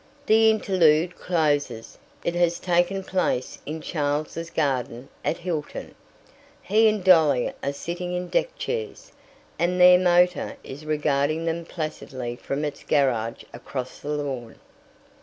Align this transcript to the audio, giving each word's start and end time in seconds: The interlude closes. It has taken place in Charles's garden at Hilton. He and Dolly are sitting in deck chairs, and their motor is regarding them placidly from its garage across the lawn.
The 0.25 0.49
interlude 0.49 1.15
closes. 1.15 1.95
It 2.23 2.33
has 2.33 2.59
taken 2.59 3.03
place 3.03 3.59
in 3.67 3.81
Charles's 3.81 4.49
garden 4.49 5.09
at 5.23 5.37
Hilton. 5.37 5.93
He 6.63 6.87
and 6.89 7.03
Dolly 7.03 7.53
are 7.61 7.71
sitting 7.71 8.15
in 8.15 8.27
deck 8.27 8.57
chairs, 8.57 9.11
and 9.59 9.79
their 9.79 9.99
motor 9.99 10.57
is 10.63 10.87
regarding 10.87 11.45
them 11.45 11.65
placidly 11.65 12.35
from 12.35 12.65
its 12.65 12.81
garage 12.83 13.43
across 13.53 13.99
the 13.99 14.09
lawn. 14.09 14.55